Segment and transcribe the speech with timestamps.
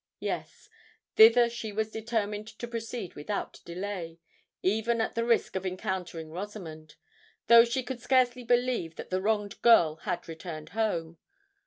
[0.19, 4.17] Yes—thither she was determined to proceed without delay,
[4.63, 6.95] even at the risk of encountering Rosamond;
[7.45, 11.19] though she could scarcely believe that the wronged girl had returned home.